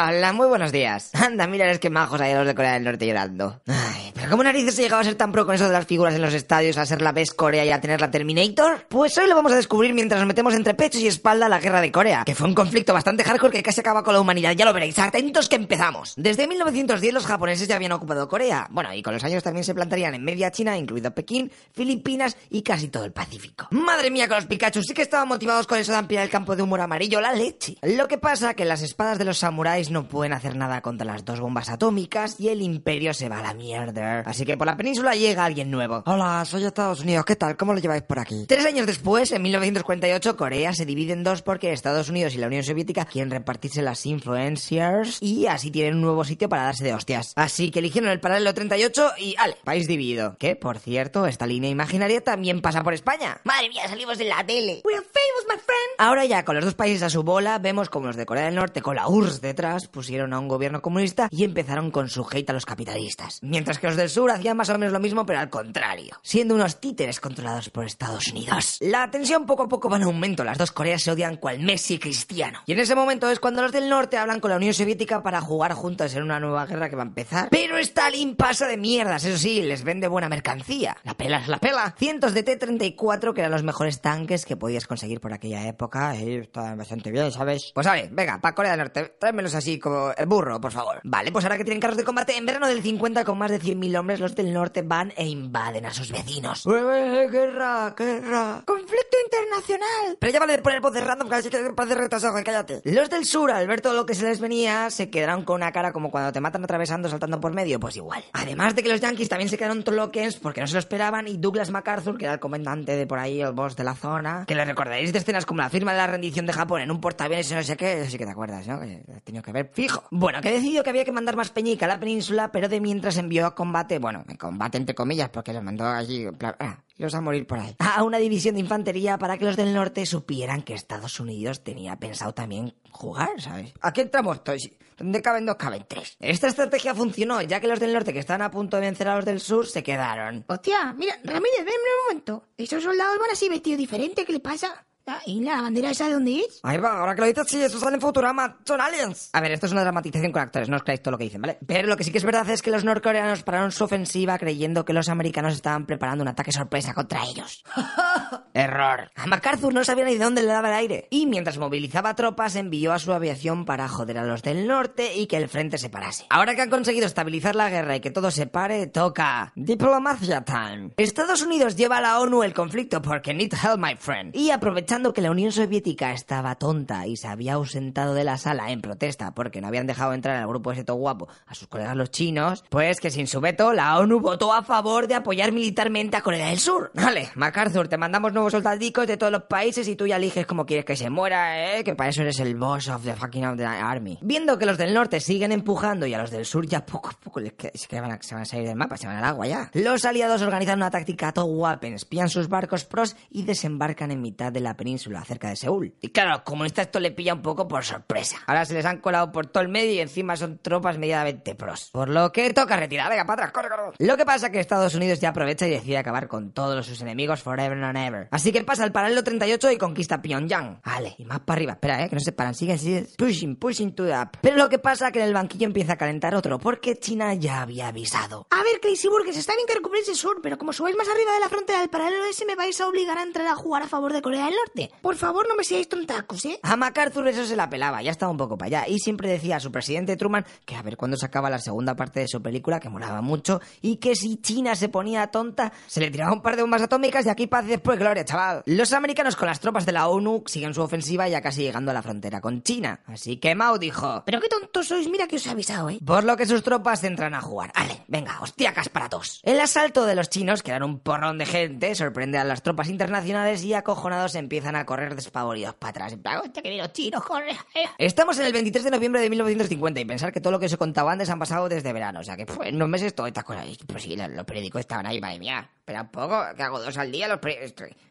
Hola, 0.00 0.32
muy 0.32 0.46
buenos 0.46 0.70
días. 0.70 1.10
Anda, 1.14 1.48
mira, 1.48 1.68
es 1.70 1.80
que 1.80 1.90
majos 1.90 2.20
hay 2.20 2.32
los 2.32 2.46
de 2.46 2.54
Corea 2.54 2.74
del 2.74 2.84
Norte 2.84 3.04
llorando. 3.04 3.60
Ay, 3.66 4.07
¿cómo 4.28 4.42
narices 4.42 4.74
se 4.74 4.82
llegaba 4.82 5.02
a 5.02 5.04
ser 5.04 5.14
tan 5.14 5.32
pro 5.32 5.46
con 5.46 5.54
eso 5.54 5.66
de 5.66 5.72
las 5.72 5.86
figuras 5.86 6.14
en 6.14 6.22
los 6.22 6.34
estadios, 6.34 6.76
a 6.76 6.86
ser 6.86 7.02
la 7.02 7.12
Best 7.12 7.34
Corea 7.34 7.64
y 7.64 7.70
a 7.70 7.80
tener 7.80 8.00
la 8.00 8.10
Terminator? 8.10 8.86
Pues 8.88 9.16
hoy 9.18 9.28
lo 9.28 9.34
vamos 9.34 9.52
a 9.52 9.56
descubrir 9.56 9.94
mientras 9.94 10.20
nos 10.20 10.26
metemos 10.26 10.54
entre 10.54 10.74
pecho 10.74 10.98
y 10.98 11.06
espalda 11.06 11.48
la 11.48 11.60
guerra 11.60 11.80
de 11.80 11.92
Corea, 11.92 12.22
que 12.24 12.34
fue 12.34 12.46
un 12.46 12.54
conflicto 12.54 12.92
bastante 12.92 13.24
hardcore 13.24 13.52
que 13.52 13.62
casi 13.62 13.80
acaba 13.80 14.02
con 14.02 14.14
la 14.14 14.20
humanidad. 14.20 14.52
Ya 14.52 14.64
lo 14.64 14.72
veréis, 14.72 14.98
atentos 14.98 15.48
que 15.48 15.56
empezamos. 15.56 16.14
Desde 16.16 16.46
1910 16.46 17.14
los 17.14 17.26
japoneses 17.26 17.68
ya 17.68 17.76
habían 17.76 17.92
ocupado 17.92 18.28
Corea. 18.28 18.66
Bueno, 18.70 18.92
y 18.94 19.02
con 19.02 19.14
los 19.14 19.24
años 19.24 19.42
también 19.42 19.64
se 19.64 19.74
plantarían 19.74 20.14
en 20.14 20.24
media 20.24 20.50
China, 20.50 20.76
incluido 20.76 21.12
Pekín, 21.12 21.50
Filipinas 21.72 22.36
y 22.50 22.62
casi 22.62 22.88
todo 22.88 23.04
el 23.04 23.12
Pacífico. 23.12 23.68
Madre 23.70 24.10
mía, 24.10 24.28
con 24.28 24.36
los 24.36 24.46
Pikachu 24.46 24.82
sí 24.82 24.94
que 24.94 25.02
estaban 25.02 25.28
motivados 25.28 25.66
con 25.66 25.78
eso 25.78 25.92
de 25.92 25.98
ampliar 25.98 26.24
el 26.24 26.30
campo 26.30 26.56
de 26.56 26.62
humor 26.62 26.80
amarillo, 26.80 27.20
la 27.20 27.32
leche. 27.32 27.76
Lo 27.82 28.08
que 28.08 28.18
pasa 28.18 28.54
que 28.54 28.64
las 28.64 28.82
espadas 28.82 29.18
de 29.18 29.24
los 29.24 29.38
samuráis 29.38 29.90
no 29.90 30.08
pueden 30.08 30.32
hacer 30.32 30.56
nada 30.56 30.80
contra 30.80 31.06
las 31.06 31.24
dos 31.24 31.40
bombas 31.40 31.68
atómicas 31.68 32.38
y 32.38 32.48
el 32.48 32.62
imperio 32.62 33.14
se 33.14 33.28
va 33.28 33.38
a 33.38 33.42
la 33.42 33.54
mierda. 33.54 34.17
Así 34.26 34.44
que 34.44 34.56
por 34.56 34.66
la 34.66 34.76
península 34.76 35.14
llega 35.14 35.44
alguien 35.44 35.70
nuevo. 35.70 36.02
Hola, 36.06 36.44
soy 36.44 36.64
Estados 36.64 37.00
Unidos. 37.00 37.24
¿Qué 37.24 37.36
tal? 37.36 37.56
¿Cómo 37.56 37.72
lo 37.72 37.80
lleváis 37.80 38.02
por 38.02 38.18
aquí? 38.18 38.46
Tres 38.46 38.64
años 38.66 38.86
después, 38.86 39.32
en 39.32 39.42
1948, 39.42 40.36
Corea 40.36 40.72
se 40.72 40.84
divide 40.84 41.12
en 41.12 41.24
dos 41.24 41.42
porque 41.42 41.72
Estados 41.72 42.08
Unidos 42.08 42.34
y 42.34 42.38
la 42.38 42.46
Unión 42.46 42.62
Soviética 42.62 43.04
quieren 43.04 43.30
repartirse 43.30 43.82
las 43.82 44.04
influenciers 44.06 45.18
y 45.20 45.46
así 45.46 45.70
tienen 45.70 45.96
un 45.96 46.02
nuevo 46.02 46.24
sitio 46.24 46.48
para 46.48 46.64
darse 46.64 46.84
de 46.84 46.94
hostias. 46.94 47.32
Así 47.36 47.70
que 47.70 47.78
eligieron 47.78 48.10
el 48.10 48.20
paralelo 48.20 48.52
38 48.54 49.12
y 49.18 49.34
¡ale! 49.38 49.56
País 49.64 49.86
dividido. 49.86 50.36
Que, 50.38 50.56
por 50.56 50.78
cierto, 50.78 51.26
esta 51.26 51.46
línea 51.46 51.70
imaginaria 51.70 52.22
también 52.22 52.60
pasa 52.60 52.82
por 52.82 52.94
España. 52.94 53.40
Madre 53.44 53.68
mía, 53.68 53.88
salimos 53.88 54.18
en 54.20 54.28
la 54.28 54.44
tele. 54.44 54.82
We're 54.84 55.02
famous, 55.02 55.44
my 55.46 55.56
friend. 55.56 55.94
Ahora 55.98 56.24
ya, 56.24 56.44
con 56.44 56.56
los 56.56 56.64
dos 56.64 56.74
países 56.74 57.02
a 57.02 57.10
su 57.10 57.22
bola, 57.22 57.58
vemos 57.58 57.88
como 57.88 58.06
los 58.06 58.16
de 58.16 58.26
Corea 58.26 58.44
del 58.44 58.54
Norte 58.54 58.82
con 58.82 58.96
la 58.96 59.08
URSS 59.08 59.40
detrás 59.40 59.86
pusieron 59.88 60.32
a 60.32 60.38
un 60.38 60.48
gobierno 60.48 60.82
comunista 60.82 61.28
y 61.30 61.44
empezaron 61.44 61.90
con 61.90 62.08
su 62.08 62.26
hate 62.30 62.50
a 62.50 62.52
los 62.52 62.66
capitalistas. 62.66 63.38
Mientras 63.42 63.78
que 63.78 63.86
los 63.86 63.96
del 63.96 64.07
sur 64.08 64.30
hacían 64.30 64.56
más 64.56 64.68
o 64.70 64.78
menos 64.78 64.92
lo 64.92 65.00
mismo, 65.00 65.24
pero 65.26 65.40
al 65.40 65.50
contrario, 65.50 66.16
siendo 66.22 66.54
unos 66.54 66.80
títeres 66.80 67.20
controlados 67.20 67.70
por 67.70 67.84
Estados 67.84 68.28
Unidos. 68.28 68.78
La 68.80 69.10
tensión 69.10 69.46
poco 69.46 69.64
a 69.64 69.68
poco 69.68 69.88
va 69.88 69.96
en 69.96 70.04
aumento, 70.04 70.44
las 70.44 70.58
dos 70.58 70.72
Coreas 70.72 71.02
se 71.02 71.10
odian 71.10 71.36
cual 71.36 71.60
Messi 71.60 71.94
y 71.94 71.98
Cristiano. 71.98 72.60
Y 72.66 72.72
en 72.72 72.80
ese 72.80 72.94
momento 72.94 73.30
es 73.30 73.40
cuando 73.40 73.62
los 73.62 73.72
del 73.72 73.88
norte 73.88 74.18
hablan 74.18 74.40
con 74.40 74.50
la 74.50 74.56
Unión 74.56 74.74
Soviética 74.74 75.22
para 75.22 75.40
jugar 75.40 75.72
juntos 75.72 76.14
en 76.14 76.22
una 76.22 76.40
nueva 76.40 76.66
guerra 76.66 76.88
que 76.88 76.96
va 76.96 77.02
a 77.02 77.06
empezar. 77.06 77.48
Pero 77.50 77.78
Stalin 77.78 78.36
pasa 78.36 78.66
de 78.66 78.76
mierdas, 78.76 79.24
eso 79.24 79.38
sí, 79.38 79.62
les 79.62 79.84
vende 79.84 80.08
buena 80.08 80.28
mercancía. 80.28 80.96
La 81.04 81.14
pela 81.14 81.38
es 81.38 81.48
la 81.48 81.58
pela. 81.58 81.94
Cientos 81.98 82.34
de 82.34 82.42
T-34 82.42 83.32
que 83.34 83.40
eran 83.40 83.52
los 83.52 83.62
mejores 83.62 84.00
tanques 84.00 84.44
que 84.44 84.56
podías 84.56 84.86
conseguir 84.86 85.20
por 85.20 85.32
aquella 85.32 85.66
época. 85.66 86.14
Eh, 86.16 86.38
estaban 86.38 86.78
bastante 86.78 87.10
bien, 87.10 87.30
¿sabes? 87.32 87.72
Pues 87.74 87.86
vale, 87.86 88.08
venga, 88.12 88.40
para 88.40 88.54
Corea 88.54 88.72
del 88.72 88.80
Norte, 88.80 89.14
tráemelos 89.18 89.54
así 89.54 89.78
como 89.78 90.12
el 90.16 90.26
burro, 90.26 90.60
por 90.60 90.72
favor. 90.72 91.00
Vale, 91.04 91.32
pues 91.32 91.44
ahora 91.44 91.56
que 91.56 91.64
tienen 91.64 91.80
carros 91.80 91.96
de 91.96 92.04
combate, 92.04 92.36
en 92.36 92.46
verano 92.46 92.66
del 92.66 92.82
50 92.82 93.24
con 93.24 93.38
más 93.38 93.50
de 93.50 93.60
100.000 93.60 93.97
hombres, 93.98 94.20
los 94.20 94.34
del 94.34 94.52
norte 94.52 94.82
van 94.82 95.12
e 95.16 95.26
invaden 95.26 95.86
a 95.86 95.92
sus 95.92 96.10
vecinos. 96.10 96.66
¡Eh, 96.66 96.70
eh, 96.70 97.28
guerra, 97.30 97.94
guerra! 97.96 98.62
Conflicto 98.64 99.16
internacional. 99.24 100.16
Pero 100.18 100.32
ya 100.32 100.40
vale 100.40 100.56
de 100.56 100.62
poner 100.62 100.80
voces 100.80 101.04
random, 101.04 101.28
que 101.28 101.34
así 101.34 101.50
que 101.50 101.58
parece 101.74 101.94
retrasado, 101.94 102.34
cállate. 102.44 102.80
Los 102.84 103.10
del 103.10 103.24
sur, 103.24 103.50
al 103.50 103.66
ver 103.66 103.80
todo 103.80 103.94
lo 103.94 104.06
que 104.06 104.14
se 104.14 104.24
les 104.24 104.40
venía, 104.40 104.90
se 104.90 105.10
quedaron 105.10 105.44
con 105.44 105.56
una 105.56 105.72
cara 105.72 105.92
como 105.92 106.10
cuando 106.10 106.32
te 106.32 106.40
matan 106.40 106.64
atravesando, 106.64 107.08
saltando 107.08 107.40
por 107.40 107.52
medio, 107.52 107.78
pues 107.80 107.96
igual. 107.96 108.24
Además 108.32 108.74
de 108.74 108.82
que 108.82 108.88
los 108.88 109.00
yankees 109.00 109.28
también 109.28 109.48
se 109.48 109.58
quedaron 109.58 109.82
toloques 109.82 110.36
porque 110.36 110.60
no 110.60 110.66
se 110.66 110.74
lo 110.74 110.78
esperaban 110.78 111.28
y 111.28 111.36
Douglas 111.36 111.70
MacArthur, 111.70 112.16
que 112.16 112.24
era 112.24 112.34
el 112.34 112.40
comandante 112.40 112.96
de 112.96 113.06
por 113.06 113.18
ahí, 113.18 113.40
el 113.40 113.52
boss 113.52 113.76
de 113.76 113.84
la 113.84 113.94
zona, 113.94 114.44
que 114.46 114.54
le 114.54 114.64
recordaréis 114.64 115.12
de 115.12 115.18
escenas 115.18 115.46
como 115.46 115.62
la 115.62 115.70
firma 115.70 115.92
de 115.92 115.98
la 115.98 116.06
rendición 116.06 116.46
de 116.46 116.52
Japón 116.52 116.80
en 116.80 116.90
un 116.90 117.00
portaaviones 117.00 117.50
y 117.50 117.54
no 117.54 117.62
sé 117.62 117.76
qué, 117.76 118.02
así 118.06 118.18
que 118.18 118.24
te 118.24 118.30
acuerdas, 118.30 118.66
¿no? 118.66 118.80
Que 118.80 119.02
tenido 119.24 119.42
que 119.42 119.52
ver 119.52 119.70
fijo. 119.72 120.04
Bueno, 120.10 120.40
que 120.40 120.50
decidió 120.50 120.82
que 120.82 120.90
había 120.90 121.04
que 121.04 121.12
mandar 121.12 121.36
más 121.36 121.50
peñica 121.50 121.86
a 121.86 121.88
la 121.88 122.00
península, 122.00 122.50
pero 122.52 122.68
de 122.68 122.80
mientras 122.80 123.16
envió 123.16 123.46
a 123.46 123.54
combate, 123.78 123.98
bueno, 123.98 124.24
en 124.28 124.36
combate 124.36 124.78
entre 124.78 124.94
comillas, 124.94 125.28
porque 125.28 125.52
los 125.52 125.62
mandó 125.62 125.86
allí, 125.86 126.24
en 126.24 126.34
plan, 126.34 126.56
ah, 126.58 126.82
los 126.96 127.14
a 127.14 127.20
morir 127.20 127.46
por 127.46 127.58
ahí, 127.60 127.76
a 127.78 128.02
una 128.02 128.18
división 128.18 128.54
de 128.54 128.60
infantería 128.60 129.18
para 129.18 129.38
que 129.38 129.44
los 129.44 129.56
del 129.56 129.72
norte 129.72 130.04
supieran 130.04 130.62
que 130.62 130.74
Estados 130.74 131.20
Unidos 131.20 131.62
tenía 131.62 131.96
pensado 131.96 132.34
también 132.34 132.74
jugar, 132.90 133.40
¿sabes? 133.40 133.72
Aquí 133.80 134.00
entramos 134.00 134.42
todos. 134.42 134.68
Donde 134.96 135.22
caben 135.22 135.46
dos, 135.46 135.54
caben 135.54 135.84
tres. 135.86 136.16
Esta 136.18 136.48
estrategia 136.48 136.92
funcionó, 136.92 137.40
ya 137.42 137.60
que 137.60 137.68
los 137.68 137.78
del 137.78 137.92
norte 137.92 138.12
que 138.12 138.18
estaban 138.18 138.42
a 138.42 138.50
punto 138.50 138.78
de 138.78 138.80
vencer 138.82 139.06
a 139.06 139.14
los 139.14 139.24
del 139.24 139.38
sur 139.38 139.64
se 139.64 139.84
quedaron. 139.84 140.44
Hostia, 140.48 140.92
mira, 140.94 141.14
Ramírez, 141.22 141.58
ven 141.58 141.68
un 141.68 142.08
momento. 142.08 142.48
Esos 142.56 142.82
soldados 142.82 143.16
van 143.20 143.30
así 143.30 143.48
vestidos 143.48 143.78
diferente, 143.78 144.24
¿qué 144.24 144.32
le 144.32 144.40
pasa? 144.40 144.84
¿Y 145.26 145.40
la 145.40 145.62
bandera 145.62 145.90
esa 145.90 146.06
de 146.06 146.14
dónde 146.14 146.40
es? 146.40 146.60
Ahí 146.62 146.78
va, 146.78 146.98
ahora 146.98 147.14
que 147.14 147.20
lo 147.22 147.26
dices, 147.26 147.46
sí, 147.48 147.62
eso 147.62 147.78
sale 147.78 147.96
en 147.96 148.00
Futurama. 148.00 148.58
Son 148.64 148.80
aliens. 148.80 149.30
A 149.32 149.40
ver, 149.40 149.52
esto 149.52 149.66
es 149.66 149.72
una 149.72 149.82
dramatización 149.82 150.32
con 150.32 150.42
actores, 150.42 150.68
no 150.68 150.76
os 150.76 150.82
creáis 150.82 151.02
todo 151.02 151.12
lo 151.12 151.18
que 151.18 151.24
dicen, 151.24 151.40
¿vale? 151.40 151.58
Pero 151.66 151.88
lo 151.88 151.96
que 151.96 152.04
sí 152.04 152.12
que 152.12 152.18
es 152.18 152.24
verdad 152.24 152.48
es 152.50 152.62
que 152.62 152.70
los 152.70 152.84
norcoreanos 152.84 153.42
pararon 153.42 153.72
su 153.72 153.84
ofensiva 153.84 154.38
creyendo 154.38 154.84
que 154.84 154.92
los 154.92 155.08
americanos 155.08 155.54
estaban 155.54 155.86
preparando 155.86 156.22
un 156.22 156.28
ataque 156.28 156.52
sorpresa 156.52 156.94
contra 156.94 157.24
ellos. 157.24 157.64
Error. 158.54 159.10
A 159.14 159.26
MacArthur 159.26 159.72
no 159.72 159.84
sabía 159.84 160.04
ni 160.04 160.16
de 160.16 160.24
dónde 160.24 160.42
le 160.42 160.48
daba 160.48 160.68
el 160.68 160.74
aire. 160.74 161.06
Y 161.10 161.26
mientras 161.26 161.58
movilizaba 161.58 162.14
tropas, 162.14 162.56
envió 162.56 162.92
a 162.92 162.98
su 162.98 163.12
aviación 163.12 163.64
para 163.64 163.88
joder 163.88 164.18
a 164.18 164.24
los 164.24 164.42
del 164.42 164.66
norte 164.66 165.14
y 165.16 165.26
que 165.26 165.36
el 165.36 165.48
frente 165.48 165.78
se 165.78 165.90
parase. 165.90 166.26
Ahora 166.30 166.54
que 166.54 166.62
han 166.62 166.70
conseguido 166.70 167.06
estabilizar 167.06 167.54
la 167.54 167.70
guerra 167.70 167.96
y 167.96 168.00
que 168.00 168.10
todo 168.10 168.30
se 168.30 168.46
pare, 168.46 168.86
toca 168.86 169.52
diplomacia 169.54 170.44
time. 170.44 170.90
Estados 170.96 171.42
Unidos 171.42 171.76
lleva 171.76 171.98
a 171.98 172.00
la 172.00 172.20
ONU 172.20 172.42
el 172.42 172.54
conflicto 172.54 173.00
porque 173.00 173.32
need 173.32 173.52
help, 173.52 173.78
my 173.78 173.96
friend. 173.96 174.34
Y 174.34 174.50
aprovechando 174.50 174.97
que 174.98 175.20
la 175.20 175.30
Unión 175.30 175.52
Soviética 175.52 176.12
estaba 176.12 176.56
tonta 176.56 177.06
y 177.06 177.16
se 177.16 177.28
había 177.28 177.54
ausentado 177.54 178.14
de 178.14 178.24
la 178.24 178.36
sala 178.36 178.70
en 178.72 178.80
protesta 178.80 179.32
porque 179.32 179.60
no 179.60 179.68
habían 179.68 179.86
dejado 179.86 180.12
entrar 180.12 180.36
al 180.36 180.48
grupo 180.48 180.72
ese 180.72 180.82
todo 180.82 180.96
guapo 180.96 181.28
a 181.46 181.54
sus 181.54 181.68
colegas 181.68 181.96
los 181.96 182.10
chinos, 182.10 182.64
pues 182.68 182.98
que 183.00 183.10
sin 183.10 183.26
su 183.28 183.40
veto 183.40 183.72
la 183.72 183.98
ONU 183.98 184.20
votó 184.20 184.52
a 184.52 184.62
favor 184.62 185.06
de 185.06 185.14
apoyar 185.14 185.52
militarmente 185.52 186.16
a 186.16 186.22
Corea 186.22 186.48
del 186.48 186.58
Sur. 186.58 186.90
Vale, 186.94 187.30
MacArthur, 187.36 187.86
te 187.86 187.96
mandamos 187.96 188.32
nuevos 188.32 188.52
soldadicos 188.52 189.06
de 189.06 189.16
todos 189.16 189.32
los 189.32 189.44
países 189.44 189.86
y 189.86 189.94
tú 189.94 190.06
ya 190.06 190.16
eliges 190.16 190.46
cómo 190.46 190.66
quieres 190.66 190.84
que 190.84 190.96
se 190.96 191.10
muera, 191.10 191.78
¿eh? 191.78 191.84
Que 191.84 191.94
para 191.94 192.10
eso 192.10 192.22
eres 192.22 192.40
el 192.40 192.56
boss 192.56 192.88
of 192.88 193.04
the 193.04 193.14
fucking 193.14 193.44
army. 193.44 194.18
Viendo 194.20 194.58
que 194.58 194.66
los 194.66 194.76
del 194.76 194.92
norte 194.92 195.20
siguen 195.20 195.52
empujando 195.52 196.06
y 196.06 196.14
a 196.14 196.18
los 196.18 196.30
del 196.30 196.44
sur 196.44 196.66
ya 196.66 196.84
poco 196.84 197.10
a 197.10 197.12
poco 197.12 197.40
les 197.40 197.52
que, 197.52 197.70
se, 197.74 198.00
van 198.00 198.12
a, 198.12 198.18
se 198.20 198.34
van 198.34 198.42
a 198.42 198.46
salir 198.46 198.66
del 198.66 198.76
mapa, 198.76 198.96
se 198.96 199.06
van 199.06 199.16
al 199.16 199.24
agua 199.24 199.46
ya. 199.46 199.70
Los 199.74 200.04
aliados 200.04 200.42
organizan 200.42 200.78
una 200.78 200.90
táctica 200.90 201.32
todo 201.32 201.46
guapen, 201.46 201.94
espían 201.94 202.28
sus 202.28 202.48
barcos 202.48 202.84
pros 202.84 203.16
y 203.30 203.42
desembarcan 203.44 204.10
en 204.10 204.20
mitad 204.20 204.52
de 204.52 204.60
la 204.60 204.74
península, 204.74 204.87
cerca 204.96 205.48
de 205.48 205.56
Seúl. 205.56 205.94
Y 206.00 206.08
claro, 206.08 206.42
como 206.44 206.64
esto 206.64 207.00
le 207.00 207.10
pilla 207.10 207.34
un 207.34 207.42
poco 207.42 207.68
por 207.68 207.84
sorpresa. 207.84 208.38
Ahora 208.46 208.64
se 208.64 208.74
les 208.74 208.84
han 208.84 208.98
colado 208.98 209.32
por 209.32 209.46
todo 209.46 209.62
el 209.62 209.68
medio 209.68 209.92
y 209.92 210.00
encima 210.00 210.36
son 210.36 210.58
tropas 210.58 210.98
medianamente 210.98 211.54
pros. 211.54 211.90
Por 211.92 212.08
lo 212.08 212.32
que 212.32 212.52
toca 212.52 212.76
retirar. 212.76 213.10
Venga, 213.10 213.24
para 213.24 213.44
atrás, 213.44 213.52
corre, 213.52 213.68
corre. 213.68 213.96
Lo 213.98 214.16
que 214.16 214.24
pasa 214.24 214.46
es 214.46 214.52
que 214.52 214.60
Estados 214.60 214.94
Unidos 214.94 215.20
ya 215.20 215.30
aprovecha 215.30 215.66
y 215.66 215.70
decide 215.70 215.98
acabar 215.98 216.28
con 216.28 216.52
todos 216.52 216.86
sus 216.86 217.00
enemigos 217.00 217.42
forever 217.42 217.82
and 217.82 217.98
ever. 217.98 218.28
Así 218.30 218.52
que 218.52 218.62
pasa 218.64 218.84
al 218.84 218.92
paralelo 218.92 219.24
38 219.24 219.72
y 219.72 219.76
conquista 219.78 220.20
Pyongyang. 220.22 220.80
Vale, 220.84 221.14
y 221.18 221.24
más 221.24 221.40
para 221.40 221.58
arriba. 221.58 221.72
Espera, 221.72 222.04
eh, 222.04 222.08
que 222.08 222.16
no 222.16 222.20
se 222.20 222.32
paran. 222.32 222.54
Siguen, 222.54 222.78
siguen. 222.78 223.08
Pushing, 223.16 223.56
pushing 223.56 223.94
to 223.94 224.04
the 224.04 224.12
up. 224.12 224.38
Pero 224.40 224.56
lo 224.56 224.68
que 224.68 224.78
pasa 224.78 225.06
es 225.08 225.12
que 225.12 225.20
en 225.20 225.26
el 225.26 225.34
banquillo 225.34 225.66
empieza 225.66 225.94
a 225.94 225.96
calentar 225.96 226.34
otro, 226.34 226.58
porque 226.58 226.98
China 226.98 227.34
ya 227.34 227.62
había 227.62 227.88
avisado. 227.88 228.46
A 228.50 228.62
ver, 228.62 228.80
Crazy 228.80 229.08
Burgers, 229.08 229.36
está 229.36 229.54
bien 229.54 229.66
que 229.66 229.74
recuperéis 229.74 230.08
el 230.08 230.16
sur, 230.16 230.40
pero 230.42 230.58
como 230.58 230.72
subáis 230.72 230.96
más 230.96 231.08
arriba 231.08 231.32
de 231.32 231.40
la 231.40 231.48
frontera 231.48 231.80
del 231.80 231.90
paralelo 231.90 232.24
ese, 232.26 232.44
me 232.44 232.54
vais 232.54 232.80
a 232.80 232.86
obligar 232.86 233.18
a 233.18 233.22
entrar 233.22 233.46
a 233.46 233.54
jugar 233.54 233.82
a 233.82 233.88
favor 233.88 234.12
de 234.12 234.22
Corea 234.22 234.44
del 234.44 234.54
Norte. 234.54 234.77
Por 235.02 235.16
favor, 235.16 235.46
no 235.48 235.56
me 235.56 235.64
seáis 235.64 235.88
tontacos, 235.88 236.44
¿eh? 236.44 236.58
A 236.62 236.76
MacArthur 236.76 237.26
eso 237.28 237.44
se 237.44 237.56
la 237.56 237.68
pelaba, 237.68 238.02
ya 238.02 238.10
estaba 238.10 238.30
un 238.30 238.38
poco 238.38 238.56
para 238.56 238.80
allá. 238.80 238.88
Y 238.88 238.98
siempre 238.98 239.28
decía 239.28 239.56
a 239.56 239.60
su 239.60 239.72
presidente 239.72 240.16
Truman 240.16 240.44
que 240.64 240.76
a 240.76 240.82
ver 240.82 240.96
cuándo 240.96 241.16
sacaba 241.16 241.50
la 241.50 241.58
segunda 241.58 241.96
parte 241.96 242.20
de 242.20 242.28
su 242.28 242.40
película, 242.42 242.80
que 242.80 242.88
molaba 242.88 243.20
mucho, 243.20 243.60
y 243.82 243.96
que 243.96 244.14
si 244.14 244.36
China 244.36 244.76
se 244.76 244.88
ponía 244.88 245.26
tonta, 245.28 245.72
se 245.86 246.00
le 246.00 246.10
tiraba 246.10 246.32
un 246.32 246.42
par 246.42 246.56
de 246.56 246.62
bombas 246.62 246.82
atómicas 246.82 247.26
y 247.26 247.30
aquí 247.30 247.46
paz 247.46 247.64
y 247.64 247.68
después 247.68 247.98
gloria, 247.98 248.24
chaval. 248.24 248.62
Los 248.66 248.92
americanos 248.92 249.36
con 249.36 249.48
las 249.48 249.60
tropas 249.60 249.86
de 249.86 249.92
la 249.92 250.08
ONU 250.08 250.44
siguen 250.46 250.74
su 250.74 250.82
ofensiva 250.82 251.28
ya 251.28 251.40
casi 251.40 251.62
llegando 251.62 251.90
a 251.90 251.94
la 251.94 252.02
frontera 252.02 252.40
con 252.40 252.62
China. 252.62 253.00
Así 253.06 253.38
que 253.38 253.54
Mao 253.54 253.78
dijo... 253.78 254.22
Pero 254.26 254.40
qué 254.40 254.48
tontos 254.48 254.86
sois, 254.86 255.08
mira 255.08 255.26
que 255.26 255.36
os 255.36 255.46
he 255.46 255.50
avisado, 255.50 255.90
¿eh? 255.90 255.98
Por 256.04 256.24
lo 256.24 256.36
que 256.36 256.46
sus 256.46 256.62
tropas 256.62 257.02
entran 257.04 257.34
a 257.34 257.40
jugar. 257.40 257.72
Vale, 257.74 258.04
venga, 258.08 258.40
hostiacas 258.40 258.88
para 258.88 259.08
todos. 259.08 259.40
El 259.42 259.60
asalto 259.60 260.06
de 260.06 260.14
los 260.14 260.30
chinos, 260.30 260.62
que 260.62 260.70
eran 260.70 260.82
un 260.82 261.00
porrón 261.00 261.38
de 261.38 261.46
gente, 261.46 261.94
sorprende 261.94 262.38
a 262.38 262.44
las 262.44 262.62
tropas 262.62 262.88
internacionales 262.88 263.62
y 263.64 263.74
acojonados 263.74 264.34
empiezan 264.34 264.57
a 264.66 264.84
correr 264.84 265.14
despavoridos 265.14 265.74
para 265.74 265.90
atrás. 265.90 266.12
En 266.12 266.22
plan, 266.22 266.38
hostia, 266.38 266.62
que 266.62 266.68
vienen 266.68 266.86
los 266.86 266.92
chinos, 266.92 267.24
corre. 267.24 267.56
Estamos 267.98 268.38
en 268.38 268.46
el 268.46 268.52
23 268.52 268.84
de 268.84 268.90
noviembre 268.90 269.20
de 269.20 269.30
1950 269.30 270.00
y 270.00 270.04
pensar 270.04 270.32
que 270.32 270.40
todo 270.40 270.52
lo 270.52 270.58
que 270.58 270.66
os 270.66 270.72
he 270.72 270.76
contado 270.76 271.08
antes 271.08 271.30
han 271.30 271.38
pasado 271.38 271.68
desde 271.68 271.92
verano. 271.92 272.20
O 272.20 272.24
sea 272.24 272.36
que 272.36 272.46
pues, 272.46 272.68
en 272.68 272.76
unos 272.76 272.88
meses 272.88 273.14
todas 273.14 273.30
estas 273.30 273.44
cosas. 273.44 273.66
Pues 273.86 274.02
sí, 274.02 274.16
los 274.16 274.44
periódicos 274.44 274.80
estaban 274.80 275.06
ahí, 275.06 275.20
madre 275.20 275.38
mía. 275.38 275.70
Espera 275.88 276.02
un 276.02 276.08
poco, 276.08 276.44
que 276.54 276.62
hago 276.62 276.80
dos 276.80 276.98
al 276.98 277.10
día, 277.10 277.26
los 277.28 277.40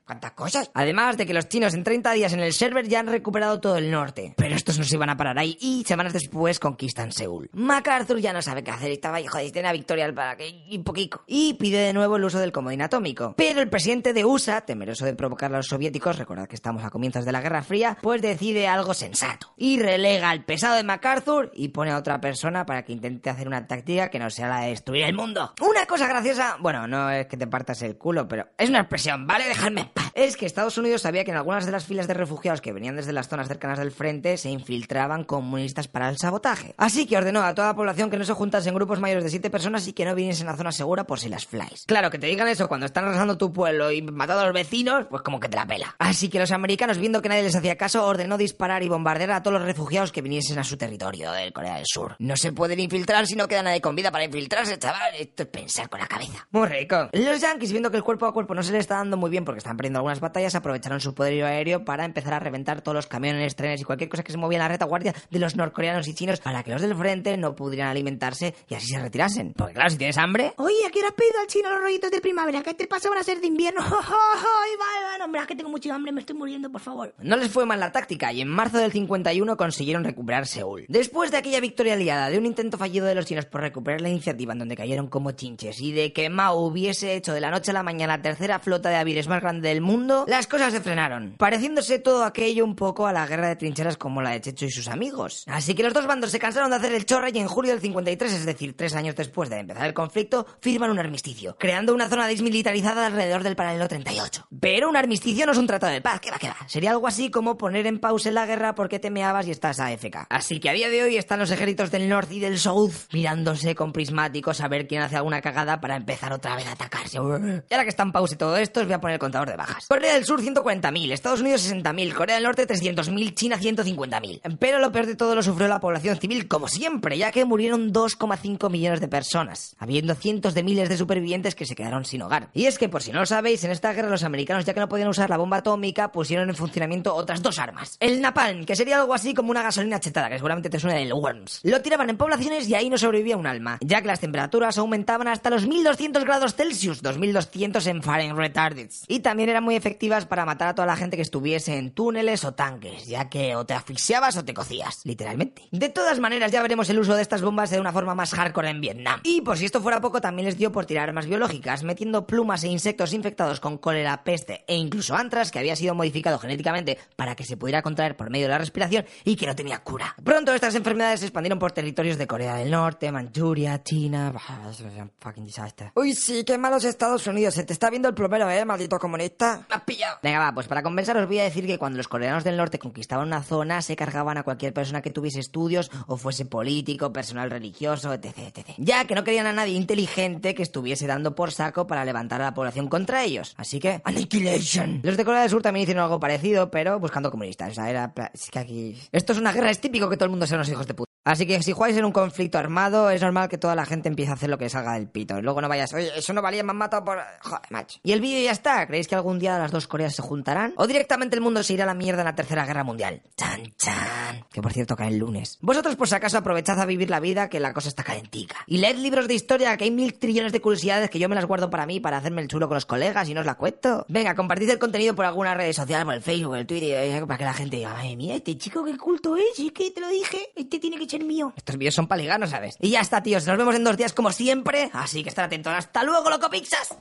¿Cuántas 0.08 0.32
cosas? 0.32 0.72
Además 0.74 1.18
de 1.18 1.26
que 1.26 1.34
los 1.34 1.50
chinos 1.50 1.74
en 1.74 1.84
30 1.84 2.14
días 2.14 2.32
en 2.32 2.40
el 2.40 2.54
server 2.54 2.88
ya 2.88 3.02
han 3.02 3.08
recuperado 3.08 3.60
todo 3.60 3.76
el 3.76 3.92
norte. 3.92 4.34
Pero 4.38 4.56
estos 4.56 4.80
no 4.80 4.86
se 4.86 4.96
iban 4.96 5.10
a 5.10 5.18
parar 5.18 5.38
ahí 5.38 5.58
y 5.60 5.84
semanas 5.86 6.14
después 6.14 6.60
conquistan 6.60 7.12
Seúl. 7.12 7.50
MacArthur 7.52 8.20
ya 8.20 8.32
no 8.32 8.42
sabe 8.42 8.64
qué 8.64 8.72
hacer 8.72 8.90
y 8.90 8.94
estaba 8.94 9.20
hijo 9.20 9.38
de 9.38 9.52
tiene 9.52 9.68
a 9.68 9.74
Victoria 9.74 10.10
para 10.16 10.38
que 10.38 10.48
y 10.48 10.80
poquico. 10.80 11.24
Y 11.28 11.56
pide 11.56 11.80
de 11.80 11.92
nuevo 11.92 12.16
el 12.16 12.24
uso 12.24 12.40
del 12.40 12.54
comodín 12.54 12.84
atómico. 12.84 13.34
Pero 13.36 13.60
el 13.60 13.70
presidente 13.70 14.14
de 14.14 14.24
USA, 14.24 14.62
temeroso 14.62 15.04
de 15.04 15.14
provocar 15.14 15.54
a 15.54 15.58
los 15.58 15.68
soviéticos, 15.68 16.18
recordad 16.18 16.48
que 16.48 16.56
estamos 16.56 16.86
a 16.86 16.90
comienzos 16.90 17.26
de 17.26 17.34
la 17.34 17.42
Guerra 17.42 17.62
Fría, 17.62 17.98
pues 18.02 18.22
decide 18.22 18.70
algo 18.70 18.94
sensato. 18.94 19.52
Y 19.58 19.78
relega 19.82 20.30
al 20.30 20.46
pesado 20.46 20.78
de 20.78 20.84
MacArthur 20.84 21.52
y 21.54 21.68
pone 21.68 21.92
a 21.92 21.98
otra 21.98 22.22
persona 22.22 22.66
para 22.66 22.86
que 22.86 22.94
intente 22.94 23.30
hacer 23.30 23.46
una 23.50 23.68
táctica 23.68 24.10
que 24.10 24.20
no 24.20 24.30
sea 24.30 24.48
la 24.48 24.62
de 24.62 24.70
destruir 24.70 25.04
el 25.04 25.16
mundo. 25.16 25.54
Una 25.60 25.86
cosa 25.86 26.08
graciosa, 26.08 26.56
bueno, 26.62 26.88
no 26.88 27.10
es 27.10 27.28
que 27.28 27.36
te 27.36 27.46
partas 27.68 27.82
el 27.82 27.98
culo, 27.98 28.28
pero 28.30 28.48
es 28.58 28.70
una 28.70 28.80
expresión, 28.80 29.28
¿vale? 29.28 29.46
Dejadme 29.46 29.82
en 29.82 29.90
paz. 29.90 30.12
Es 30.14 30.38
que 30.38 30.46
Estados 30.46 30.78
Unidos 30.78 31.02
sabía 31.02 31.26
que 31.26 31.32
en 31.32 31.38
algunas 31.38 31.66
de 31.66 31.72
las 31.74 31.86
filas 31.86 32.08
de 32.08 32.14
refugiados 32.14 32.62
que 32.62 32.72
venían 32.72 32.96
desde 32.96 33.12
las 33.12 33.28
zonas 33.28 33.50
cercanas 33.50 33.78
del 33.78 33.92
frente 33.92 34.38
se 34.38 34.50
infiltraban 34.50 35.26
comunistas 35.26 35.90
para 35.90 36.10
el 36.10 36.18
sabotaje. 36.18 36.74
Así 36.78 37.06
que 37.06 37.18
ordenó 37.18 37.44
a 37.44 37.54
toda 37.54 37.68
la 37.68 37.76
población 37.76 38.10
que 38.10 38.18
no 38.18 38.24
se 38.24 38.32
juntase 38.32 38.70
en 38.70 38.76
grupos 38.76 39.02
mayores 39.02 39.26
de 39.26 39.30
siete 39.30 39.50
personas 39.50 39.86
y 39.86 39.92
que 39.94 40.06
no 40.06 40.16
viniesen 40.16 40.48
a 40.48 40.56
zona 40.56 40.72
segura 40.72 41.04
por 41.04 41.20
si 41.20 41.28
las 41.28 41.46
flies. 41.46 41.84
Claro, 41.88 42.10
que 42.10 42.18
te 42.18 42.28
digan 42.28 42.48
eso 42.48 42.70
cuando 42.70 42.86
están 42.86 43.04
arrasando 43.04 43.38
tu 43.38 43.52
pueblo 43.52 43.92
y 43.92 44.02
matando 44.02 44.44
a 44.44 44.46
los 44.46 44.54
vecinos, 44.54 45.06
pues 45.10 45.22
como 45.22 45.40
que 45.42 45.50
te 45.50 45.58
la 45.58 45.68
pela. 45.68 45.94
Así 46.00 46.30
que 46.30 46.40
los 46.40 46.52
americanos, 46.52 46.98
viendo 46.98 47.22
que 47.22 47.28
nadie 47.28 47.44
les 47.44 47.56
hacía 47.56 47.76
caso, 47.76 48.06
ordenó 48.06 48.38
disparar 48.38 48.82
y 48.82 48.88
bombardear 48.88 49.32
a 49.32 49.44
todos 49.44 49.60
los 49.60 49.68
refugiados 49.68 50.14
que 50.14 50.22
viniesen 50.22 50.58
a 50.58 50.64
su 50.64 50.78
territorio 50.78 51.34
del 51.34 51.52
Corea 51.52 51.76
del 51.76 51.86
Sur. 51.86 52.16
No 52.20 52.38
se 52.38 52.54
pueden 52.54 52.80
infiltrar 52.80 53.28
si 53.28 53.36
no 53.36 53.48
queda 53.50 53.62
nadie 53.62 53.82
con 53.82 53.96
vida 53.96 54.10
para 54.10 54.24
infiltrarse, 54.24 54.80
chaval. 54.80 55.16
Esto 55.20 55.44
es 55.44 55.50
pensar 55.50 55.90
con 55.90 56.00
la 56.00 56.08
cabeza. 56.08 56.48
Muy 56.52 56.68
rico. 56.68 57.10
Los 57.12 57.44
yankees, 57.58 57.72
viendo 57.72 57.90
que 57.90 57.98
el 57.98 58.04
cuerpo 58.04 58.26
a 58.28 58.34
cuerpo 58.34 58.54
no 58.54 58.62
se 58.62 58.72
les 58.72 58.82
está 58.82 58.98
dando 58.98 59.18
muy 59.18 59.30
bien 59.30 59.44
porque 59.44 59.58
están 59.58 59.78
perdiendo 59.78 60.00
algunas 60.00 60.20
batallas, 60.20 60.54
aprovecharon 60.56 61.00
su 61.00 61.14
poderío 61.14 61.46
aéreo 61.46 61.84
para 61.84 62.06
empezar 62.06 62.34
a 62.34 62.40
reventar 62.40 62.82
todos 62.82 62.96
los 62.96 63.08
camiones, 63.08 63.56
trenes 63.56 63.82
y 63.82 63.84
cualquier 63.84 64.10
cosa 64.10 64.24
que 64.24 64.32
se 64.32 64.38
movía 64.38 64.58
en 64.58 64.64
la 64.64 64.68
retaguardia 64.68 65.14
de 65.30 65.40
los 65.40 65.56
norcoreanos 65.56 66.08
y 66.08 66.14
chinos 66.14 66.40
para 66.40 66.64
que 66.64 66.72
los 66.72 66.82
del 66.82 66.96
frente 66.96 67.36
no 67.38 67.56
pudieran 67.56 67.90
alimentarse 67.90 68.54
y 68.70 68.76
así 68.76 68.88
se 68.88 69.00
retirasen. 69.00 69.54
Porque 69.58 69.74
claro, 69.74 69.90
si 69.90 69.98
tienes 69.98 70.18
hambre, 70.18 70.54
Oye, 70.58 70.76
¿a 70.88 70.92
qué 70.92 71.00
hora 71.00 71.10
has 71.10 71.16
pedido 71.16 71.40
al 71.42 71.48
chino 71.48 71.70
los 71.70 71.82
rollitos 71.82 72.12
de 72.12 72.22
primavera? 72.22 72.62
¿Qué 72.62 72.74
te 72.74 72.88
pasa? 72.88 73.10
Van 73.10 73.18
a 73.18 73.24
ser 73.24 73.42
de 73.42 73.48
invierno. 73.48 73.82
Ay, 73.86 74.72
va, 74.80 75.12
va, 75.12 75.18
no, 75.18 75.26
hombre, 75.26 75.42
es 75.42 75.48
que 75.48 75.56
tengo 75.56 75.70
mucha 75.70 75.94
hambre, 75.94 76.12
me 76.12 76.22
estoy 76.22 76.36
muriendo, 76.36 76.72
por 76.72 76.82
favor. 76.82 77.14
No 77.20 77.38
les 77.38 77.50
fue 77.52 77.66
mal 77.66 77.80
la 77.80 77.92
táctica 77.92 78.32
y 78.32 78.42
en 78.42 78.48
marzo 78.48 78.78
del 78.78 78.92
51 78.92 79.58
consiguieron 79.58 80.04
recuperar 80.04 80.46
Seúl. 80.46 80.86
Después 80.88 81.32
de 81.32 81.38
aquella 81.38 81.60
victoria 81.60 81.94
aliada, 81.94 82.30
de 82.30 82.38
un 82.38 82.46
intento 82.46 82.78
fallido 82.78 83.06
de 83.08 83.16
los 83.16 83.26
chinos 83.26 83.46
por 83.46 83.62
recuperar 83.62 84.02
la 84.02 84.10
iniciativa 84.10 84.54
en 84.54 84.60
donde 84.60 84.76
cayeron 84.76 85.08
como 85.08 85.32
chinches 85.32 85.82
y 85.82 85.92
de 85.92 86.14
que 86.14 86.30
Mao 86.30 86.60
hubiese 86.60 87.16
hecho 87.16 87.34
de 87.38 87.42
la 87.42 87.52
noche 87.52 87.70
a 87.70 87.74
la 87.76 87.84
mañana 87.84 88.18
la 88.18 88.22
tercera 88.24 88.58
flota 88.58 88.90
de 88.90 88.96
hábiles 88.96 89.28
más 89.28 89.42
grande 89.42 89.70
del 89.70 89.82
mundo, 89.82 90.26
las 90.28 90.48
cosas 90.48 90.74
se 90.74 90.82
frenaron, 90.82 91.36
pareciéndose 91.38 92.00
todo 92.00 92.24
aquello 92.24 92.66
un 92.66 92.76
poco 92.76 93.06
a 93.06 93.14
la 93.14 93.28
guerra 93.28 93.48
de 93.48 93.56
trincheras 93.56 93.96
como 93.96 94.24
la 94.24 94.32
de 94.32 94.42
Checho 94.42 94.66
y 94.66 94.72
sus 94.72 94.88
amigos. 94.88 95.44
Así 95.48 95.76
que 95.76 95.84
los 95.84 95.94
dos 95.94 96.08
bandos 96.08 96.32
se 96.32 96.40
cansaron 96.40 96.72
de 96.72 96.78
hacer 96.78 96.94
el 96.94 97.06
chorra 97.06 97.30
y 97.30 97.38
en 97.38 97.48
julio 97.48 97.72
del 97.72 97.82
53, 97.82 98.34
es 98.34 98.46
decir, 98.46 98.76
tres 98.76 98.96
años 98.96 99.16
después 99.16 99.50
de 99.52 99.60
empezar 99.60 99.86
el 99.86 99.94
conflicto, 99.94 100.48
firman 100.62 100.90
un 100.90 100.98
armisticio, 100.98 101.56
creando 101.60 101.94
una 101.94 102.10
zona 102.10 102.28
desmilitarizada 102.28 103.06
alrededor 103.06 103.44
del 103.44 103.56
paralelo 103.56 103.88
38. 103.88 104.48
Pero 104.60 104.90
un 104.90 104.98
armisticio 104.98 105.46
no 105.46 105.52
es 105.52 105.58
un 105.60 105.68
tratado 105.68 105.94
de 105.94 106.02
paz, 106.02 106.20
que 106.20 106.32
va, 106.32 106.40
que 106.40 106.48
va. 106.48 106.58
Sería 106.68 106.92
algo 106.92 107.08
así 107.08 107.30
como 107.30 107.58
poner 107.58 107.86
en 107.86 108.00
pausa 108.00 108.32
la 108.32 108.46
guerra 108.46 108.74
porque 108.74 109.00
te 109.00 109.12
meabas 109.12 109.48
y 109.48 109.52
estás 109.52 109.80
AFK. 109.80 110.26
Así 110.30 110.60
que 110.60 110.70
a 110.70 110.74
día 110.74 110.90
de 110.90 111.04
hoy 111.04 111.18
están 111.18 111.40
los 111.40 111.52
ejércitos 111.52 111.92
del 111.92 112.10
norte 112.10 112.36
y 112.36 112.40
del 112.40 112.58
south 112.58 112.94
mirándose 113.14 113.76
con 113.76 113.94
prismáticos 113.94 114.62
a 114.62 114.68
ver 114.68 114.88
quién 114.88 115.02
hace 115.02 115.18
alguna 115.18 115.42
cagada 115.42 115.80
para 115.80 115.96
empezar 115.96 116.34
otra 116.34 116.56
vez 116.56 116.68
a 116.68 116.72
atacarse. 116.72 117.20
Y 117.36 117.74
ahora 117.74 117.84
que 117.84 117.90
está 117.90 118.04
en 118.04 118.12
pausa 118.12 118.38
todo 118.38 118.58
esto, 118.58 118.82
os 118.82 118.86
voy 118.86 118.94
a 118.94 119.02
poner 119.02 119.16
el 119.16 119.20
contador 119.20 119.50
de 119.50 119.56
bajas. 119.56 119.88
Corea 119.88 120.14
del 120.14 120.26
Sur 120.26 120.42
140.000, 120.42 121.12
Estados 121.12 121.42
Unidos 121.42 121.70
60.000, 121.70 122.14
Corea 122.14 122.36
del 122.36 122.44
Norte 122.44 122.68
300.000, 122.68 123.34
China 123.34 123.58
150.000. 123.58 124.58
Pero 124.60 124.80
lo 124.80 124.92
peor 124.92 125.06
de 125.06 125.16
todo 125.16 125.36
lo 125.36 125.44
sufrió 125.44 125.68
la 125.68 125.80
población 125.80 126.18
civil, 126.18 126.48
como 126.48 126.68
siempre, 126.68 127.18
ya 127.18 127.32
que 127.32 127.46
murieron 127.46 127.92
2,5 127.94 128.70
millones 128.70 129.02
de 129.02 129.08
personas, 129.08 129.76
habiendo 129.80 130.16
cientos 130.16 130.54
de 130.54 130.64
miles 130.64 130.90
de 130.90 130.98
supervivientes 130.98 131.56
que 131.56 131.66
se 131.66 131.76
quedaron 131.76 132.06
sin 132.06 132.22
hogar. 132.22 132.50
Y 132.54 132.66
es 132.66 132.78
que, 132.78 132.90
por 132.90 133.04
si 133.04 133.12
no 133.12 133.20
lo 133.20 133.26
sabéis, 133.26 133.64
en 133.64 133.72
esta 133.72 133.94
guerra 133.94 134.10
los 134.10 134.24
americanos, 134.24 134.66
ya 134.66 134.74
que 134.74 134.80
no 134.80 134.90
podían 134.90 135.10
usar 135.10 135.30
la 135.30 135.38
bomba 135.38 135.58
atómica, 135.58 136.12
pusieron 136.12 136.50
en 136.50 136.56
funcionamiento 136.56 137.14
otras 137.16 137.42
dos 137.42 137.60
armas. 137.60 137.98
El 138.00 138.22
napalm, 138.22 138.66
que 138.66 138.76
sería 138.76 139.00
algo 139.00 139.14
así 139.14 139.34
como 139.34 139.52
una 139.52 139.64
gasolina 139.64 140.00
chetada, 140.00 140.30
que 140.30 140.36
seguramente 140.36 140.70
te 140.70 140.80
suena 140.80 140.98
del 140.98 141.14
Worms. 141.14 141.62
Lo 141.64 141.82
tiraban 141.82 142.10
en 142.10 142.18
poblaciones 142.18 142.68
y 142.68 142.76
ahí 142.76 142.90
no 142.90 142.98
sobrevivía 142.98 143.38
un 143.38 143.48
alma, 143.48 143.78
ya 143.82 144.02
que 144.02 144.08
las 144.08 144.20
temperaturas 144.20 144.78
aumentaban 144.78 145.28
hasta 145.28 145.50
los 145.50 145.68
1200 145.68 146.24
grados 146.24 146.56
Celsius, 146.56 147.02
2200 147.20 147.88
en 147.88 148.04
Fahrenheit 148.04 148.38
retarded. 148.38 148.90
Y 149.08 149.20
también 149.20 149.50
eran 149.50 149.64
muy 149.64 149.76
efectivas 149.76 150.26
para 150.26 150.46
matar 150.46 150.70
a 150.70 150.76
toda 150.76 150.86
la 150.86 150.96
gente 150.96 151.16
que 151.16 151.22
estuviese 151.22 151.78
en 151.78 151.92
túneles 151.92 152.46
o 152.46 152.54
tanques, 152.54 153.08
ya 153.08 153.30
que 153.30 153.56
o 153.56 153.66
te 153.66 153.74
asfixiabas 153.74 154.38
o 154.38 154.46
te 154.46 154.54
cocías, 154.54 155.02
literalmente. 155.04 155.64
De 155.72 155.90
todas 155.90 156.20
maneras, 156.20 156.52
ya 156.52 156.62
veremos 156.62 156.90
el 156.90 157.00
uso 157.00 157.16
de 157.16 157.22
estas 157.22 157.42
bombas 157.42 157.70
de 157.70 157.80
una 157.80 157.92
forma 157.92 158.16
más 158.16 158.34
hardcore 158.34 158.70
en 158.70 158.82
Vietnam. 158.82 159.20
Y 159.24 159.42
por 159.42 159.58
si 159.58 159.66
esto 159.66 159.82
fuera 159.82 160.02
poco, 160.02 160.22
también 160.22 160.46
les 160.46 160.58
dio 160.58 160.72
por 160.72 160.86
tirar 160.86 161.10
armas 161.10 161.28
biológicas, 161.28 161.84
metiendo 161.84 162.28
plumas 162.28 162.64
e 162.64 162.68
insectos 162.68 163.14
infectados 163.14 163.60
con 163.60 163.78
cólera, 163.78 164.24
peste 164.24 164.64
e 164.68 164.76
incluso 164.76 165.16
antras 165.16 165.52
que 165.52 165.60
había 165.60 165.76
sido 165.76 165.96
modificado 165.96 166.40
genéticamente 166.40 166.98
para 167.16 167.36
que 167.36 167.44
se 167.44 167.58
pudiera 167.58 167.82
contraer 167.82 168.16
por 168.16 168.30
medio 168.30 168.46
de 168.46 168.52
la 168.52 168.58
respiración 168.58 169.06
y 169.24 169.36
que 169.36 169.48
no 169.48 169.56
tenía 169.56 169.80
cura. 169.80 170.16
Pronto 170.24 170.54
estas 170.54 170.76
enfermedades 170.76 171.22
se 171.22 171.28
expandieron 171.28 171.60
por 171.60 171.72
territorios 171.72 172.18
de 172.18 172.28
Corea 172.28 172.56
del 172.56 172.72
Norte, 172.72 173.12
Manchuria, 173.12 173.84
China... 173.84 174.34
Fucking 175.20 175.46
desastre. 175.46 175.92
Uy, 175.96 176.14
sí, 176.14 176.44
qué 176.44 176.58
malos 176.58 176.84
Estados 176.84 177.07
Unidos. 177.28 177.54
Se 177.54 177.64
te 177.64 177.74
está 177.74 177.90
viendo 177.90 178.10
el 178.10 178.14
plomero, 178.14 178.50
¿eh, 178.50 178.66
maldito 178.66 179.00
comunista? 179.00 179.66
¡Me 179.70 179.76
has 179.76 179.82
pillado! 179.84 180.18
Venga, 180.22 180.40
va, 180.40 180.54
pues 180.54 180.68
para 180.68 180.84
compensar 180.84 181.18
os 181.18 181.28
voy 181.28 181.40
a 181.40 181.44
decir 181.44 181.66
que 181.66 181.78
cuando 181.78 181.98
los 181.98 182.08
coreanos 182.08 182.44
del 182.44 182.58
norte 182.58 182.80
conquistaban 182.80 183.28
una 183.28 183.44
zona, 183.44 183.82
se 183.82 183.96
cargaban 183.96 184.38
a 184.38 184.44
cualquier 184.44 184.74
persona 184.74 185.02
que 185.02 185.10
tuviese 185.10 185.40
estudios 185.40 185.90
o 186.08 186.18
fuese 186.18 186.46
político, 186.46 187.14
personal 187.14 187.50
religioso, 187.50 188.14
etc, 188.14 188.38
etc. 188.38 188.68
Ya 188.78 189.06
que 189.06 189.16
no 189.16 189.24
querían 189.24 189.48
a 189.48 189.54
nadie 189.54 189.76
inteligente 189.76 190.54
que 190.54 190.64
estuviese 190.64 191.08
dando 191.08 191.34
por 191.34 191.52
saco 191.52 191.88
para 191.88 192.04
levantar 192.04 192.42
a 192.42 192.46
la 192.46 192.54
población 192.54 192.88
contra 192.88 193.24
ellos. 193.24 193.54
Así 193.58 193.80
que, 193.80 194.02
Annihilation. 194.04 195.00
Los 195.04 195.18
de 195.18 195.26
Corea 195.26 195.42
del 195.42 195.50
Sur 195.50 195.62
también 195.62 195.84
hicieron 195.84 196.04
algo 196.04 196.20
parecido, 196.20 196.70
pero 196.70 197.00
buscando 197.00 197.32
comunistas. 197.32 197.72
O 197.72 197.76
sea, 197.76 197.90
era... 197.90 198.14
Es 198.34 198.52
que 198.52 198.60
aquí... 198.60 199.02
Esto 199.12 199.34
es 199.34 199.40
una 199.40 199.54
guerra, 199.54 199.70
es 199.70 199.80
típico 199.80 200.10
que 200.10 200.18
todo 200.18 200.26
el 200.26 200.32
mundo 200.32 200.46
sea 200.46 200.58
unos 200.58 200.70
hijos 200.70 200.86
de 200.88 200.94
puta. 200.94 201.08
Así 201.28 201.46
que 201.46 201.62
si 201.62 201.74
jugáis 201.74 201.98
en 201.98 202.06
un 202.06 202.14
conflicto 202.14 202.58
armado, 202.58 203.10
es 203.10 203.22
normal 203.22 203.50
que 203.50 203.58
toda 203.58 203.76
la 203.76 203.86
gente 203.86 204.08
empiece 204.08 204.32
a 204.32 204.36
hacer 204.36 204.50
lo 204.50 204.58
que 204.58 204.70
salga 204.70 204.94
del 204.94 205.10
pito. 205.10 205.42
Luego 205.42 205.60
no 205.60 205.68
vayas, 205.68 205.94
oye, 205.94 206.10
eso 206.16 206.32
no 206.32 206.42
valía, 206.42 206.64
me 206.64 206.72
han 206.72 206.78
matado 206.78 207.04
por... 207.04 207.20
Joder, 207.42 207.62
macho. 207.70 208.00
Y 208.02 208.14
el 208.14 208.22
vídeo 208.22 208.42
ya 208.46 208.52
está. 208.52 208.88
¿Creéis 208.88 209.10
que 209.10 209.16
algún 209.16 209.38
día 209.38 209.60
las 209.60 209.72
dos 209.72 209.88
Coreas 209.88 210.16
se 210.16 210.22
juntarán? 210.22 210.74
¿O 210.78 210.88
directamente 210.88 211.36
el 211.36 211.42
mundo 211.42 211.64
se 211.64 211.74
irá 211.74 211.84
a 211.84 211.88
la 211.88 211.96
mierda 211.96 212.22
en 212.22 212.28
la 212.28 212.36
Tercera 212.36 212.66
Guerra 212.66 212.86
Mundial? 212.86 213.22
Chan, 213.36 213.74
chan. 213.78 214.46
Que 214.50 214.62
por 214.62 214.72
cierto 214.72 214.96
cae 214.96 215.10
el 215.10 215.18
lunes. 215.18 215.58
Vosotros 215.60 215.98
por 215.98 216.08
si 216.08 216.16
acaso 216.16 216.38
aprovechad 216.38 216.80
a 216.80 216.86
vivir 216.86 217.10
la 217.10 217.20
vida 217.20 217.50
que 217.50 217.60
la 217.60 217.74
cosa 217.74 217.90
está 217.90 218.06
calentica. 218.06 218.56
Y 218.66 218.78
leed 218.78 218.96
libros 218.96 219.28
de 219.28 219.34
historia, 219.34 219.76
que 219.76 219.84
hay 219.84 219.92
mil 219.92 220.18
trillones 220.18 220.54
de 220.54 220.62
curiosidades 220.62 221.10
que 221.10 221.20
yo 221.20 221.28
me 221.28 221.36
las 221.36 221.46
guardo 221.46 221.70
para 221.70 221.86
mí, 221.86 222.00
para 222.00 222.16
hacerme 222.16 222.42
el 222.42 222.48
chulo 222.48 222.70
con 222.70 222.76
los 222.76 222.86
colegas 222.86 223.28
y 223.28 223.34
no 223.34 223.42
os 223.42 223.46
la 223.46 223.56
cuento. 223.56 224.06
Venga, 224.08 224.34
compartid 224.34 224.70
el 224.70 224.80
contenido 224.80 225.14
por 225.14 225.26
alguna 225.26 225.56
red 225.56 225.74
social, 225.74 226.06
por 226.06 226.14
el 226.14 226.22
Facebook, 226.22 226.56
el 226.56 226.66
Twitter, 226.66 227.04
eh, 227.04 227.26
para 227.26 227.38
que 227.38 227.44
la 227.44 227.54
gente 227.54 227.76
diga, 227.76 227.98
ay, 227.98 228.16
mira, 228.16 228.36
este 228.36 228.58
chico 228.58 228.86
qué 228.86 228.96
culto 228.98 229.36
es, 229.36 229.44
Sí, 229.56 229.72
que 229.72 229.92
te 229.92 230.00
lo 230.00 230.08
dije, 230.08 230.52
este 230.56 230.80
tiene 230.80 230.98
que 230.98 231.08
mío. 231.26 231.54
estos 231.56 231.78
vídeos 231.78 231.96
son 231.96 232.08
paliganos, 232.08 232.50
¿sabes? 232.50 232.78
Y 232.82 232.92
ya 232.92 233.02
está, 233.02 233.22
tíos. 233.24 233.46
Nos 233.46 233.58
vemos 233.58 233.76
en 233.76 233.84
dos 233.84 233.98
días 233.98 234.14
como 234.14 234.32
siempre. 234.32 234.90
Así 234.94 235.24
que 235.24 235.30
estar 235.30 235.46
atentos. 235.46 235.74
¡Hasta 235.74 236.04
luego, 236.04 236.30
loco 236.30 236.50
pixas! 236.50 236.90